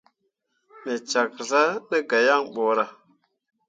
Me 0.83 0.93
cak 1.11 1.33
zah 1.49 1.71
na 1.89 1.97
gah 2.09 2.23
yaŋ 2.27 2.43
ɓorah. 2.55 2.91